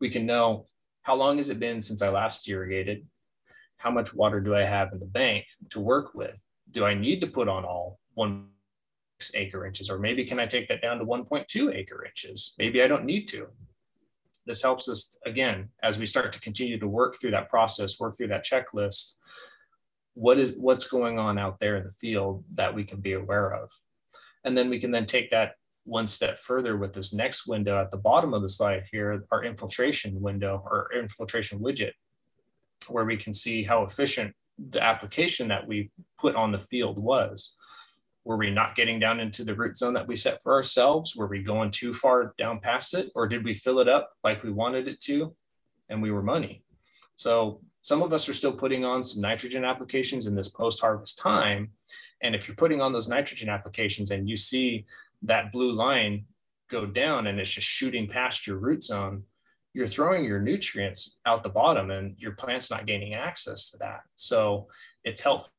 [0.00, 0.66] we can know
[1.02, 3.06] how long has it been since I last irrigated?
[3.76, 6.44] How much water do I have in the bank to work with?
[6.70, 8.48] Do I need to put on all one
[9.34, 12.54] acre inches, or maybe can I take that down to 1.2 acre inches?
[12.58, 13.48] Maybe I don't need to.
[14.46, 18.16] This helps us again as we start to continue to work through that process, work
[18.16, 19.14] through that checklist
[20.14, 23.54] what is what's going on out there in the field that we can be aware
[23.54, 23.70] of?
[24.44, 27.90] And then we can then take that one step further with this next window at
[27.90, 31.90] the bottom of the slide here our infiltration window or infiltration widget
[32.88, 34.32] where we can see how efficient
[34.70, 37.56] the application that we put on the field was
[38.24, 41.26] were we not getting down into the root zone that we set for ourselves were
[41.26, 44.50] we going too far down past it or did we fill it up like we
[44.50, 45.34] wanted it to
[45.88, 46.62] and we were money
[47.16, 51.72] so some of us are still putting on some nitrogen applications in this post-harvest time.
[52.22, 54.86] And if you're putting on those nitrogen applications and you see
[55.22, 56.26] that blue line
[56.70, 59.24] go down and it's just shooting past your root zone,
[59.74, 64.02] you're throwing your nutrients out the bottom and your plant's not gaining access to that.
[64.14, 64.68] So
[65.02, 65.52] it's helpful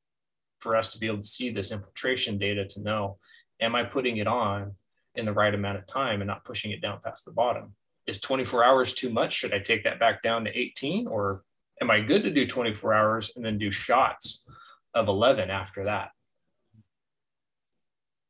[0.63, 3.17] for us to be able to see this infiltration data to know,
[3.60, 4.71] am I putting it on
[5.15, 7.76] in the right amount of time and not pushing it down past the bottom?
[8.08, 9.34] Is 24 hours too much?
[9.34, 11.43] Should I take that back down to 18 or
[11.82, 14.47] am I good to do 24 hours and then do shots
[14.93, 16.12] of 11 after that?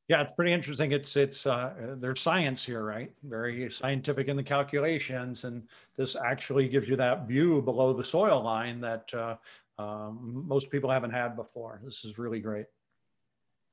[0.10, 0.91] Yeah, it's pretty interesting.
[0.91, 3.10] It's it's uh, there's science here, right?
[3.24, 5.63] Very scientific in the calculations, and
[5.96, 9.38] this actually gives you that view below the soil line that uh,
[9.77, 11.81] um, most people haven't had before.
[11.83, 12.65] This is really great.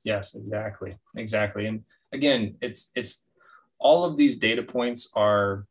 [0.05, 1.67] Yes, exactly, exactly.
[1.67, 3.27] And again, it's it's
[3.79, 5.67] all of these data points are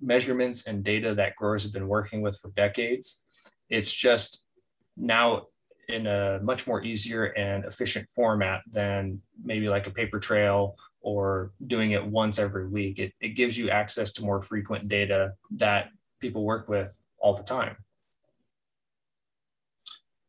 [0.00, 3.24] measurements and data that growers have been working with for decades.
[3.68, 4.44] It's just
[4.96, 5.46] now
[5.88, 11.52] in a much more easier and efficient format than maybe like a paper trail or
[11.66, 12.98] doing it once every week.
[12.98, 15.88] It, it gives you access to more frequent data that
[16.20, 17.76] people work with all the time.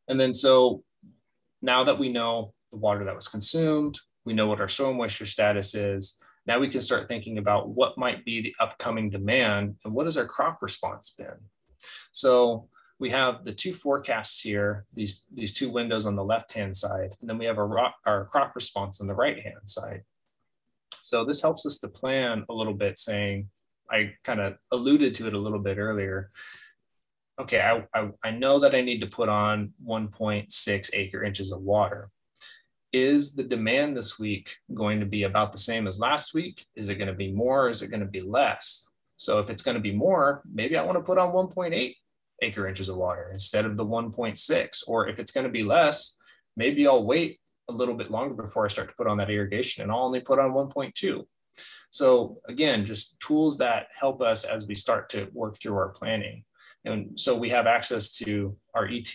[0.08, 0.84] And then so
[1.62, 5.26] now that we know the water that was consumed, we know what our soil moisture
[5.26, 9.94] status is, now we can start thinking about what might be the upcoming demand and
[9.94, 11.38] what has our crop response been.
[12.12, 12.68] So
[13.00, 17.30] we have the two forecasts here, these, these two windows on the left-hand side, and
[17.30, 20.04] then we have our, our crop response on the right-hand side.
[21.02, 23.50] So this helps us to plan a little bit saying,
[23.92, 26.32] I kind of alluded to it a little bit earlier.
[27.40, 31.62] Okay, I, I, I know that I need to put on 1.6 acre inches of
[31.62, 32.10] water.
[32.92, 36.66] Is the demand this week going to be about the same as last week?
[36.76, 37.70] Is it going to be more?
[37.70, 38.88] is it going to be less?
[39.18, 41.96] So if it's going to be more, maybe I want to put on 1.8
[42.42, 44.84] acre inches of water instead of the 1.6.
[44.88, 46.18] Or if it's going to be less,
[46.56, 49.82] maybe I'll wait a little bit longer before I start to put on that irrigation
[49.82, 51.26] and I'll only put on 1.2.
[51.90, 56.44] So again, just tools that help us as we start to work through our planning.
[56.86, 59.14] And so we have access to our ET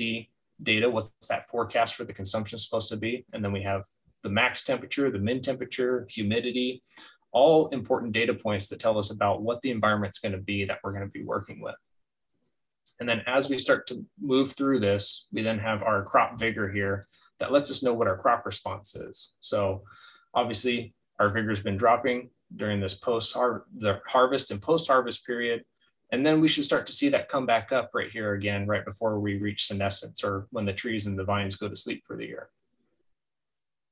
[0.63, 0.89] data.
[0.89, 3.25] What's that forecast for the consumption supposed to be?
[3.33, 3.85] And then we have
[4.23, 6.83] the max temperature, the min temperature, humidity,
[7.33, 10.79] all important data points that tell us about what the environment's going to be that
[10.83, 11.77] we're going to be working with.
[13.01, 16.71] And then as we start to move through this, we then have our crop vigor
[16.71, 17.07] here
[17.39, 19.35] that lets us know what our crop response is.
[19.41, 19.83] So
[20.35, 25.65] obviously our vigor has been dropping during this post the harvest and post harvest period.
[26.11, 28.85] And then we should start to see that come back up right here again, right
[28.85, 32.17] before we reach senescence or when the trees and the vines go to sleep for
[32.17, 32.49] the year.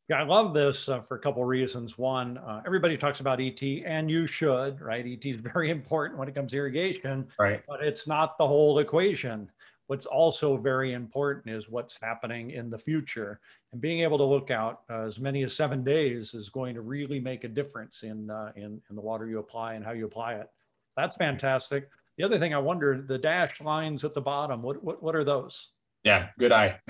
[0.09, 1.99] Yeah, I love this uh, for a couple of reasons.
[1.99, 5.05] One, uh, everybody talks about ET, and you should, right?
[5.05, 7.63] ET is very important when it comes to irrigation, right?
[7.67, 9.51] But it's not the whole equation.
[9.89, 13.41] What's also very important is what's happening in the future,
[13.73, 16.83] and being able to look out uh, as many as seven days is going to
[16.83, 20.07] really make a difference in uh, in in the water you apply and how you
[20.07, 20.49] apply it.
[20.97, 21.89] That's fantastic.
[22.17, 25.25] The other thing I wonder, the dash lines at the bottom, what what, what are
[25.25, 25.71] those?
[26.05, 26.81] Yeah, good eye.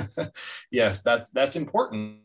[0.70, 2.18] yes, that's that's important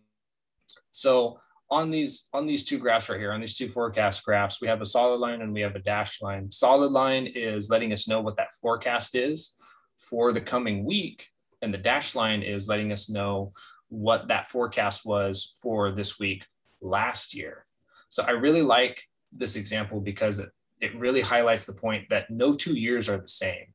[0.94, 4.68] so on these on these two graphs right here, on these two forecast graphs, we
[4.68, 6.50] have a solid line and we have a dashed line.
[6.52, 9.56] Solid line is letting us know what that forecast is
[9.98, 11.28] for the coming week,
[11.62, 13.54] and the dashed line is letting us know
[13.90, 16.46] what that forecast was for this week
[16.82, 17.66] last year.
[18.10, 20.42] So I really like this example because
[20.84, 23.74] it, really highlights the point that no two years are the same.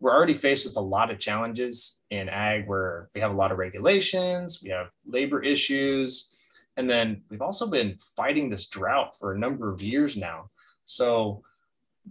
[0.00, 3.52] We're already faced with a lot of challenges in ag where we have a lot
[3.52, 6.34] of regulations, we have labor issues,
[6.76, 10.50] and then we've also been fighting this drought for a number of years now.
[10.84, 11.42] So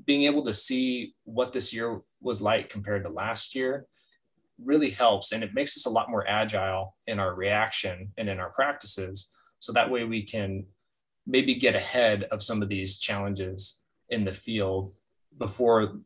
[0.05, 3.87] being able to see what this year was like compared to last year
[4.63, 5.31] really helps.
[5.31, 9.31] And it makes us a lot more agile in our reaction and in our practices.
[9.59, 10.65] So that way we can
[11.25, 14.93] maybe get ahead of some of these challenges in the field
[15.37, 15.99] before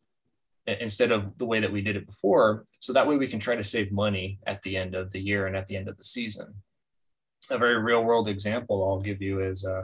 [0.65, 2.65] instead of the way that we did it before.
[2.79, 5.47] So that way we can try to save money at the end of the year
[5.47, 6.55] and at the end of the season
[7.51, 9.83] a very real world example I'll give you is uh,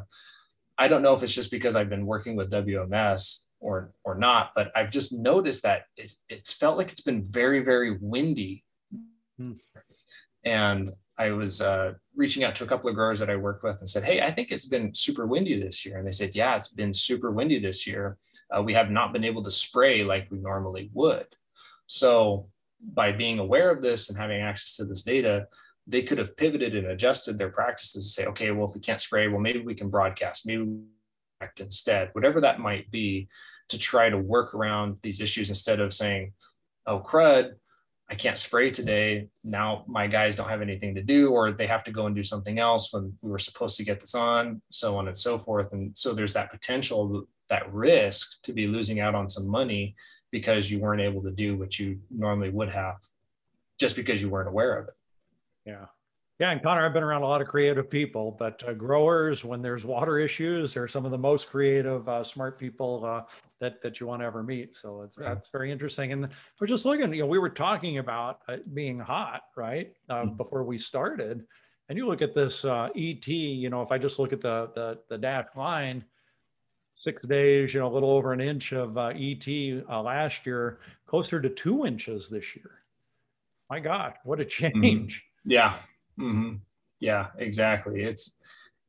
[0.78, 4.52] I don't know if it's just because I've been working with WMS or or not,
[4.56, 8.64] but I've just noticed that it, it's felt like it's been very very windy,
[9.38, 9.54] hmm.
[10.44, 13.80] and I was uh, reaching out to a couple of growers that I work with
[13.80, 16.56] and said, "Hey, I think it's been super windy this year," and they said, "Yeah,
[16.56, 18.18] it's been super windy this year.
[18.56, 21.28] Uh, we have not been able to spray like we normally would."
[21.88, 22.50] So
[22.82, 25.48] by being aware of this and having access to this data,
[25.86, 29.02] they could have pivoted and adjusted their practices to say, okay, well, if we can't
[29.02, 30.78] spray, well, maybe we can broadcast, maybe we
[31.42, 33.28] act instead, whatever that might be,
[33.70, 36.34] to try to work around these issues instead of saying,
[36.86, 37.54] oh, crud,
[38.10, 39.30] I can't spray today.
[39.44, 42.24] Now my guys don't have anything to do, or they have to go and do
[42.24, 45.72] something else when we were supposed to get this on, so on and so forth.
[45.74, 49.96] And so there's that potential, that risk to be losing out on some money
[50.32, 52.98] because you weren't able to do what you normally would have
[53.80, 54.94] just because you weren't aware of it.
[55.66, 55.86] Yeah.
[56.40, 59.62] Yeah, and Connor, I've been around a lot of creative people, but uh, growers, when
[59.62, 63.24] there's water issues, are some of the most creative, uh, smart people uh,
[63.60, 64.76] that that you want to ever meet.
[64.78, 66.12] So it's that's very interesting.
[66.12, 68.42] And we're just looking, you know, we were talking about
[68.74, 70.36] being hot, right, mm-hmm.
[70.36, 71.46] before we started,
[71.88, 73.28] and you look at this uh, ET.
[73.28, 76.04] You know, if I just look at the the the dash line,
[76.96, 79.48] six days, you know, a little over an inch of uh, ET
[79.90, 82.72] uh, last year, closer to two inches this year.
[83.70, 84.82] My God, what a mm-hmm.
[84.82, 85.14] change!
[85.14, 85.76] Mm-hmm yeah.
[86.20, 86.56] Mm-hmm.
[87.00, 88.04] Yeah, exactly.
[88.04, 88.38] It's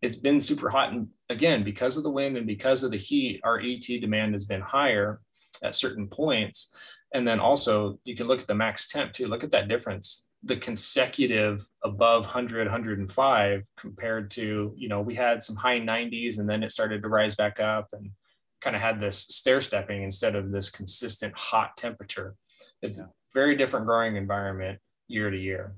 [0.02, 0.92] it's been super hot.
[0.92, 4.44] And again because of the wind and because of the heat our et demand has
[4.44, 5.20] been higher
[5.62, 6.72] at certain points.
[7.12, 9.28] And then also you can look at the max temp too.
[9.28, 15.42] Look at that difference the consecutive above 100 105 compared to you know we had
[15.42, 18.10] some high 90s and then it started to rise back up and
[18.60, 22.34] kind of had this stair stepping instead of this consistent hot temperature.
[22.82, 24.78] It's a very different growing environment
[25.08, 25.74] year to year.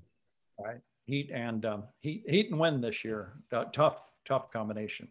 [0.58, 0.80] Right?
[1.06, 3.34] Heat and um, heat, heat and wind this year.
[3.52, 5.08] Uh, tough, tough combination.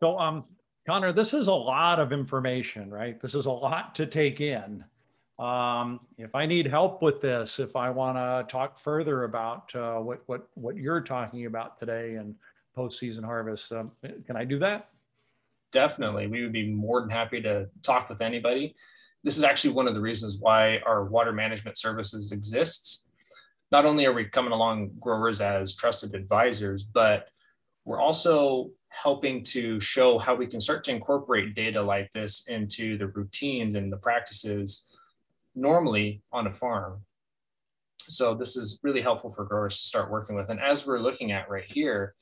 [0.00, 0.44] So, um,
[0.86, 3.20] Connor, this is a lot of information, right?
[3.20, 4.84] This is a lot to take in.
[5.38, 9.98] Um, if I need help with this, if I want to talk further about uh,
[9.98, 12.34] what what what you're talking about today and
[12.76, 13.90] postseason harvest, um,
[14.26, 14.90] can I do that?
[15.72, 18.74] Definitely, we would be more than happy to talk with anybody.
[19.24, 23.08] this is actually one of the reasons why our water management services exists.
[23.70, 27.28] Not only are we coming along growers as trusted advisors, but
[27.84, 32.98] we're also helping to show how we can start to incorporate data like this into
[32.98, 34.94] the routines and the practices
[35.54, 37.02] normally on a farm.
[38.08, 40.50] So this is really helpful for growers to start working with.
[40.50, 42.14] And as we're looking at right here,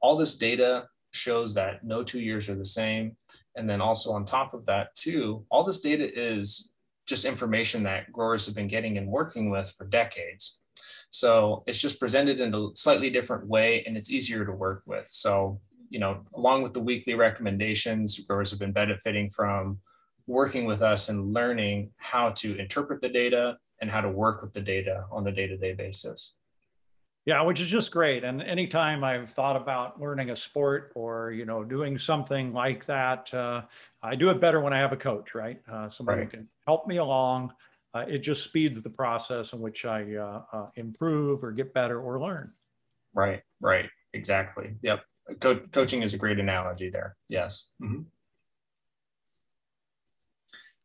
[0.00, 3.16] all this data shows that no two years are the same.
[3.56, 6.70] And then also on top of that too, all this data is
[7.06, 10.60] just information that growers have been getting and working with for decades.
[11.10, 15.06] So it's just presented in a slightly different way and it's easier to work with.
[15.08, 15.60] So,
[15.90, 19.78] you know, along with the weekly recommendations, growers have been benefiting from
[20.26, 24.52] working with us and learning how to interpret the data and how to work with
[24.54, 26.36] the data on a day-to-day basis.
[27.24, 28.24] Yeah, which is just great.
[28.24, 33.32] And anytime I've thought about learning a sport or you know doing something like that,
[33.32, 33.62] uh,
[34.02, 35.60] I do it better when I have a coach, right?
[35.70, 36.30] Uh, somebody right.
[36.30, 37.52] who can help me along.
[37.94, 42.00] Uh, it just speeds the process in which I uh, uh, improve or get better
[42.00, 42.52] or learn.
[43.14, 44.76] Right, right, exactly.
[44.82, 45.00] Yep.
[45.40, 47.16] Co- coaching is a great analogy there.
[47.28, 47.70] Yes.
[47.82, 48.02] Mm-hmm.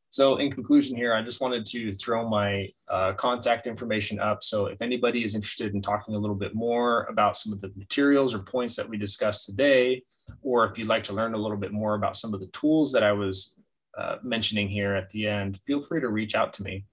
[0.09, 4.41] So in conclusion here, I just wanted to throw my uh, contact information up.
[4.41, 7.71] So if anybody is interested in talking a little bit more about some of the
[7.75, 10.03] materials or points that we discussed today,
[10.41, 12.91] or if you'd like to learn a little bit more about some of the tools
[12.93, 13.55] that I was
[13.97, 16.85] uh, mentioning here at the end, feel free to reach out to me.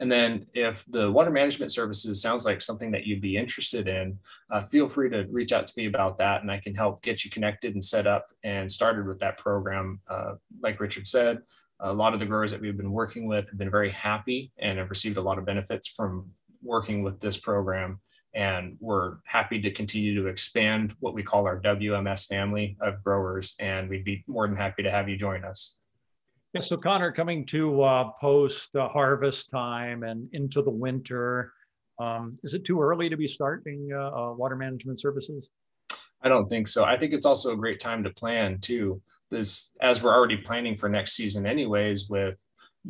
[0.00, 4.18] And then if the water management services sounds like something that you'd be interested in,
[4.50, 7.24] uh, feel free to reach out to me about that and I can help get
[7.24, 10.00] you connected and set up and started with that program.
[10.08, 11.42] Uh, like Richard said,
[11.80, 14.78] a lot of the growers that we've been working with have been very happy and
[14.78, 16.30] have received a lot of benefits from
[16.62, 18.00] working with this program.
[18.34, 23.54] And we're happy to continue to expand what we call our WMS family of growers.
[23.60, 25.76] And we'd be more than happy to have you join us.
[26.60, 31.52] So Connor, coming to uh, post uh, harvest time and into the winter,
[31.98, 35.50] um, is it too early to be starting uh, uh water management services?
[36.22, 36.84] I don't think so.
[36.84, 40.76] I think it's also a great time to plan too this as we're already planning
[40.76, 42.42] for next season anyways with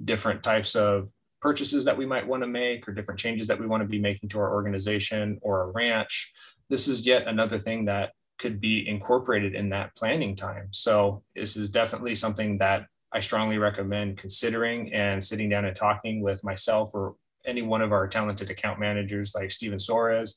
[0.05, 1.09] different types of
[1.41, 4.01] purchases that we might want to make or different changes that we want to be
[4.01, 6.33] making to our organization or a ranch
[6.69, 11.57] this is yet another thing that could be incorporated in that planning time so this
[11.57, 16.91] is definitely something that i strongly recommend considering and sitting down and talking with myself
[16.95, 17.15] or
[17.47, 20.35] any one of our talented account managers like Steven Soares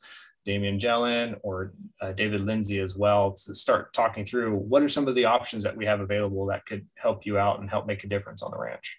[0.48, 5.08] Damian Jellin or uh, David Lindsay as well to start talking through what are some
[5.08, 8.06] of the options that we have available that could help you out and help make
[8.06, 8.98] a difference on the ranch.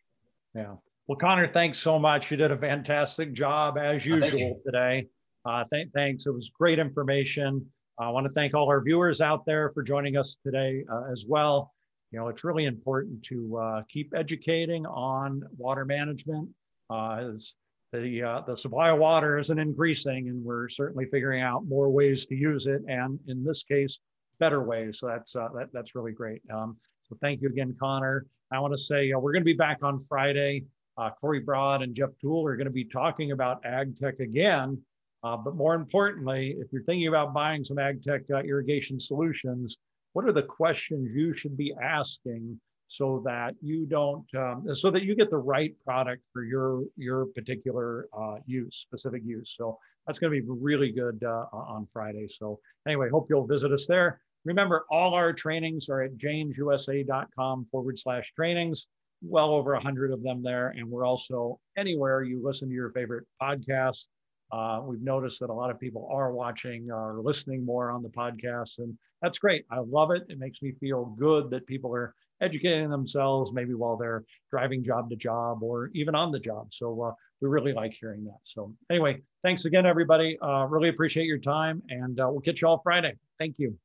[0.55, 0.75] Yeah.
[1.07, 2.31] Well, Connor, thanks so much.
[2.31, 5.07] You did a fantastic job as oh, usual today.
[5.47, 6.27] Uh, th- thanks.
[6.27, 7.65] It was great information.
[7.99, 11.25] I want to thank all our viewers out there for joining us today uh, as
[11.27, 11.73] well.
[12.11, 16.49] You know, it's really important to uh, keep educating on water management.
[16.91, 17.55] Uh, as
[17.93, 22.25] the uh, the supply of water isn't increasing, and we're certainly figuring out more ways
[22.27, 23.99] to use it, and in this case,
[24.41, 24.99] better ways.
[25.01, 26.41] So that's uh, that, that's really great.
[26.53, 26.79] Um,
[27.09, 28.27] so thank you again, Connor.
[28.51, 30.65] I want to say uh, we're going to be back on Friday.
[30.97, 34.81] Uh, Corey Broad and Jeff Toole are going to be talking about ag tech again.
[35.23, 39.77] But more importantly, if you're thinking about buying some ag tech irrigation solutions,
[40.13, 45.03] what are the questions you should be asking so that you don't um, so that
[45.03, 49.55] you get the right product for your your particular uh, use specific use.
[49.57, 52.27] So that's going to be really good uh, on friday.
[52.29, 54.21] So anyway hope you'll visit us there.
[54.45, 58.87] Remember all our trainings are at jainsusa.com forward slash trainings.
[59.21, 60.69] Well over 100 of them there.
[60.71, 64.07] And we're also anywhere you listen to your favorite podcasts
[64.51, 68.09] uh, we've noticed that a lot of people are watching or listening more on the
[68.09, 69.65] podcast, and that's great.
[69.71, 70.23] I love it.
[70.29, 75.11] It makes me feel good that people are educating themselves, maybe while they're driving job
[75.11, 76.73] to job or even on the job.
[76.73, 78.39] So uh, we really like hearing that.
[78.45, 80.39] So anyway, thanks again, everybody.
[80.41, 83.15] Uh, really appreciate your time, and uh, we'll catch you all Friday.
[83.39, 83.79] Thank you.